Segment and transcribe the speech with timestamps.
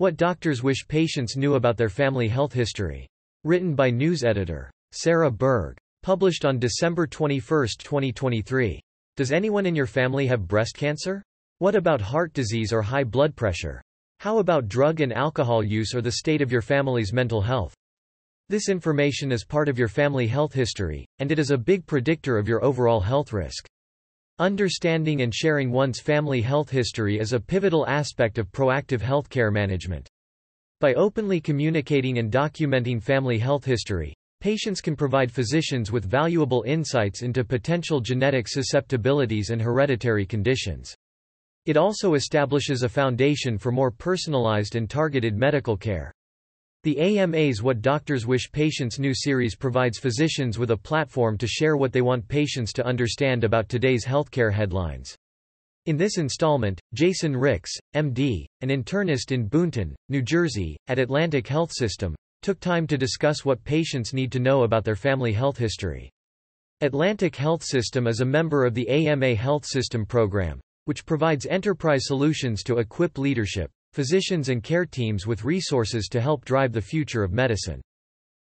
[0.00, 3.08] What doctors wish patients knew about their family health history.
[3.42, 5.76] Written by news editor Sarah Berg.
[6.04, 8.80] Published on December 21, 2023.
[9.16, 11.20] Does anyone in your family have breast cancer?
[11.58, 13.82] What about heart disease or high blood pressure?
[14.20, 17.74] How about drug and alcohol use or the state of your family's mental health?
[18.48, 22.38] This information is part of your family health history, and it is a big predictor
[22.38, 23.66] of your overall health risk.
[24.40, 30.08] Understanding and sharing one's family health history is a pivotal aspect of proactive healthcare management.
[30.78, 37.22] By openly communicating and documenting family health history, patients can provide physicians with valuable insights
[37.22, 40.94] into potential genetic susceptibilities and hereditary conditions.
[41.66, 46.12] It also establishes a foundation for more personalized and targeted medical care.
[46.84, 51.76] The AMA's What Doctors Wish Patients Knew series provides physicians with a platform to share
[51.76, 55.16] what they want patients to understand about today's healthcare headlines.
[55.86, 61.72] In this installment, Jason Ricks, MD, an internist in Boonton, New Jersey, at Atlantic Health
[61.72, 66.08] System, took time to discuss what patients need to know about their family health history.
[66.80, 72.02] Atlantic Health System is a member of the AMA Health System program, which provides enterprise
[72.04, 77.22] solutions to equip leadership, physicians and care teams with resources to help drive the future
[77.22, 77.80] of medicine.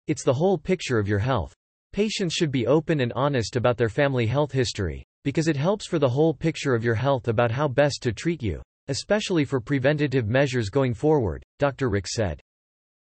[0.07, 1.53] It's the whole picture of your health.
[1.93, 5.99] Patients should be open and honest about their family health history, because it helps for
[5.99, 10.27] the whole picture of your health about how best to treat you, especially for preventative
[10.27, 11.89] measures going forward, Dr.
[11.89, 12.41] Ricks said.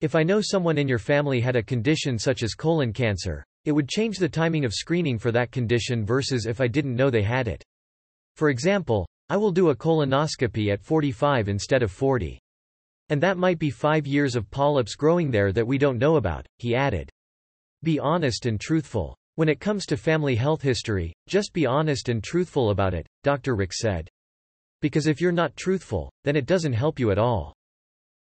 [0.00, 3.72] If I know someone in your family had a condition such as colon cancer, it
[3.72, 7.22] would change the timing of screening for that condition versus if I didn't know they
[7.22, 7.62] had it.
[8.34, 12.38] For example, I will do a colonoscopy at 45 instead of 40.
[13.08, 16.44] And that might be five years of polyps growing there that we don't know about,
[16.58, 17.08] he added.
[17.83, 19.16] Be honest and truthful.
[19.36, 23.56] When it comes to family health history, just be honest and truthful about it, Dr.
[23.56, 24.06] Ricks said.
[24.83, 27.55] Because if you're not truthful, then it doesn't help you at all.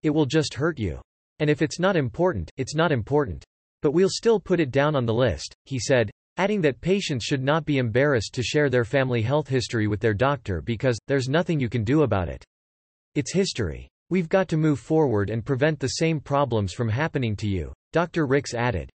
[0.03, 1.01] It will just hurt you.
[1.39, 3.43] And if it's not important, it's not important.
[3.81, 6.09] But we'll still put it down on the list, he said,
[6.41, 10.15] adding that patients should not be embarrassed to share their family health history with their
[10.15, 12.43] doctor because, there's nothing you can do about it.
[13.13, 13.87] It's history.
[14.09, 18.25] We've got to move forward and prevent the same problems from happening to you, Dr.
[18.25, 18.89] Ricks added.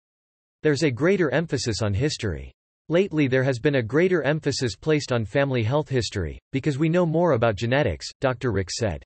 [0.61, 2.53] There's a greater emphasis on history.
[2.87, 7.05] Lately there has been a greater emphasis placed on family health history, because we know
[7.05, 8.53] more about genetics, Dr.
[8.53, 9.03] Ricks said.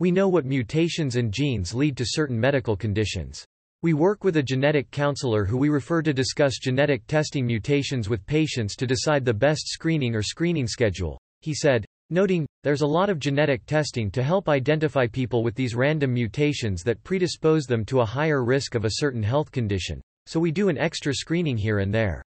[0.00, 3.44] We know what mutations and genes lead to certain medical conditions.
[3.80, 8.26] We work with a genetic counselor who we refer to discuss genetic testing mutations with
[8.26, 13.08] patients to decide the best screening or screening schedule, he said, noting, there's a lot
[13.08, 18.00] of genetic testing to help identify people with these random mutations that predispose them to
[18.00, 21.78] a higher risk of a certain health condition, so we do an extra screening here
[21.78, 22.20] and there.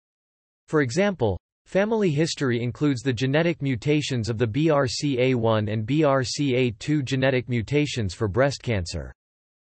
[0.69, 8.13] For example, family history includes the genetic mutations of the BRCA1 and BRCA2 genetic mutations
[8.13, 9.11] for breast cancer.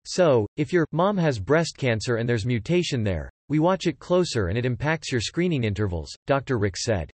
[0.05, 4.47] So, if your mom has breast cancer and there's mutation there, we watch it closer
[4.47, 6.57] and it impacts your screening intervals, Dr.
[6.57, 7.09] Ricks said.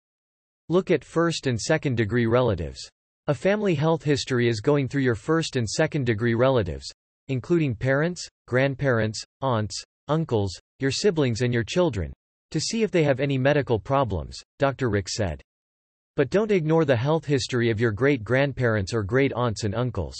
[0.69, 2.79] Look at first and second degree relatives.
[3.27, 6.91] A family health history is going through your first and second degree relatives,
[7.27, 12.11] including parents, grandparents, aunts, uncles, your siblings and your children,
[12.49, 14.89] to see if they have any medical problems, Dr.
[14.89, 15.41] Ricks said.
[16.15, 20.15] But don't ignore the health history of your great-grandparents or great-aunts and uncles.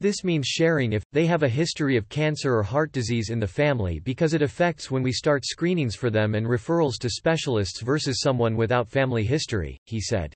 [0.00, 3.46] This means sharing if, they have a history of cancer or heart disease in the
[3.46, 8.22] family because it affects when we start screenings for them and referrals to specialists versus
[8.22, 10.32] someone without family history, he said.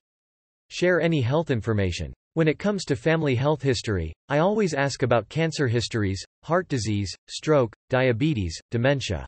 [0.69, 2.13] Share any health information.
[2.35, 7.15] When it comes to family health history, I always ask about cancer histories, heart disease,
[7.31, 9.25] stroke, diabetes, dementia.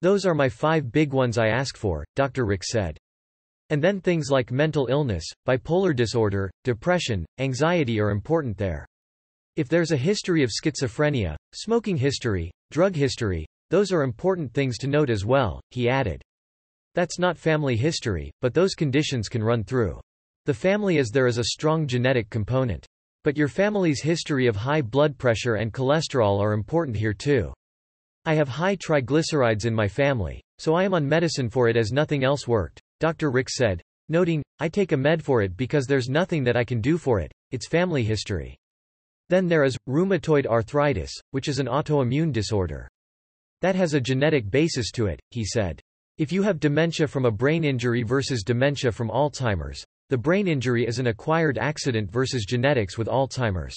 [0.00, 2.44] Those are my five big ones I ask for, Dr.
[2.44, 2.96] Ricks said.
[3.70, 8.86] And then things like mental illness, bipolar disorder, depression, anxiety are important there.
[9.56, 14.86] If there's a history of schizophrenia, smoking history, drug history, those are important things to
[14.86, 16.20] note as well, he added.
[16.94, 19.98] That's not family history, but those conditions can run through.
[20.44, 22.84] The family as there is a strong genetic component.
[23.24, 27.54] But your family's history of high blood pressure and cholesterol are important here too.
[28.26, 31.92] I have high triglycerides in my family, so I am on medicine for it as
[31.92, 33.30] nothing else worked, Dr.
[33.30, 33.80] Ricks said,
[34.10, 37.20] noting, I take a med for it because there's nothing that I can do for
[37.20, 38.54] it, it's family history.
[39.28, 42.88] Then there is, rheumatoid arthritis, which is an autoimmune disorder.
[43.62, 45.80] That has a genetic basis to it, he said.
[46.18, 50.86] If you have dementia from a brain injury versus dementia from Alzheimer's, the brain injury
[50.86, 53.74] is an acquired accident versus genetics with Alzheimer's.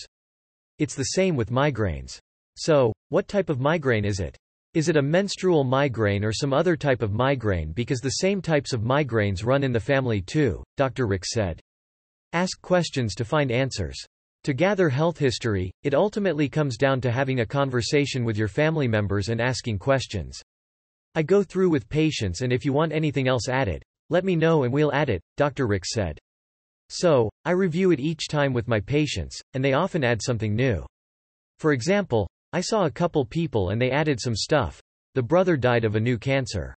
[0.77, 2.19] It's the same with migraines.
[2.55, 4.37] So, what type of migraine is it?
[4.75, 8.71] Is it a menstrual migraine or some other type of migraine because the same types
[8.71, 11.07] of migraines run in the family too, Dr.
[11.07, 11.59] Ricks said.
[12.33, 13.97] Ask questions to find answers.
[14.45, 18.87] To gather health history, it ultimately comes down to having a conversation with your family
[18.87, 20.41] members and asking questions.
[21.13, 24.63] I go through with patients and if you want anything else added, let me know
[24.63, 25.67] and we'll add it, Dr.
[25.67, 26.17] Ricks said.
[26.87, 30.85] So, I review it each time with my patients, and they often add something new.
[31.59, 34.81] For example, I saw a couple people and they added some stuff.
[35.15, 36.73] The brother died of a new cancer.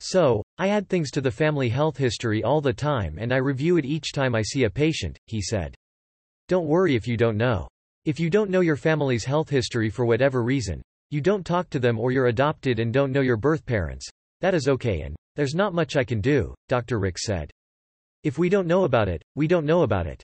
[0.00, 3.78] So, I add things to the family health history all the time and I review
[3.78, 5.74] it each time I see a patient, he said.
[6.48, 7.66] Don't worry if you don't know.
[8.04, 11.78] If you don't know your family's health history for whatever reason, you don't talk to
[11.78, 14.06] them or you're adopted and don't know your birth parents,
[14.42, 16.98] that is okay and there's not much I can do, Dr.
[16.98, 17.50] Ricks said.
[18.24, 20.22] If we don't know about it, we don't know about it.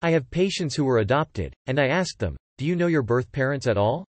[0.00, 3.30] I have patients who were adopted, and I asked them, do you know your birth
[3.30, 4.06] parents at all?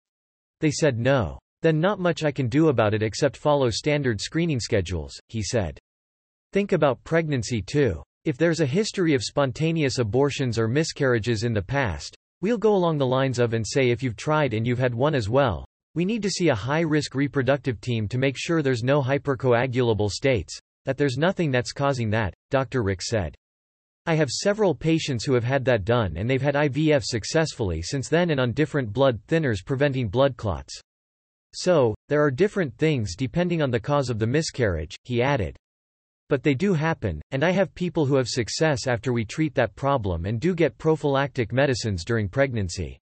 [0.60, 1.40] They said no.
[1.62, 5.80] Then not much I can do about it except follow standard screening schedules, he said.
[6.52, 8.02] Think about pregnancy too.
[8.28, 12.98] If there's a history of spontaneous abortions or miscarriages in the past, we'll go along
[12.98, 15.66] the lines of and say if you've tried and you've had one as well,
[15.96, 20.60] we need to see a high-risk reproductive team to make sure there's no hypercoagulable states,
[20.84, 22.84] that there's nothing that's causing that, Dr.
[22.84, 23.34] Ricks said.
[24.06, 28.10] I have several patients who have had that done and they've had IVF successfully since
[28.10, 30.78] then and on different blood thinners preventing blood clots.
[31.54, 35.56] So, there are different things depending on the cause of the miscarriage, he added.
[36.30, 39.76] But they do happen, and I have people who have success after we treat that
[39.76, 43.00] problem and do get prophylactic medicines during pregnancy.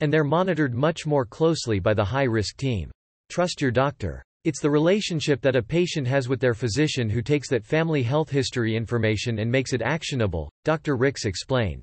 [0.00, 2.90] And they're monitored much more closely by the high-risk team.
[3.30, 4.22] Trust your doctor.
[4.44, 8.30] It's the relationship that a patient has with their physician who takes that family health
[8.30, 10.96] history information and makes it actionable, Dr.
[10.96, 11.82] Ricks explained.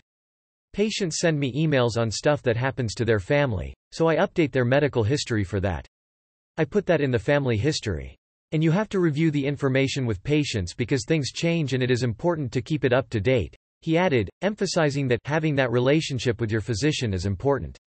[0.72, 4.66] Patients send me emails on stuff that happens to their family, so I update their
[4.66, 5.86] medical history for that.
[6.58, 8.16] I put that in the family history.
[8.54, 12.04] And you have to review the information with patients because things change and it is
[12.04, 13.58] important to keep it up to date.
[13.82, 17.80] He added, emphasizing that having that relationship with your physician is important.